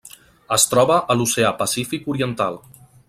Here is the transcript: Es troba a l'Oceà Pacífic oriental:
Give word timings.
Es 0.55 0.63
troba 0.71 0.95
a 1.13 1.17
l'Oceà 1.19 1.51
Pacífic 1.61 2.09
oriental: 2.15 2.59